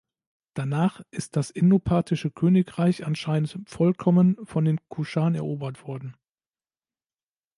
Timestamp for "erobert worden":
5.35-6.17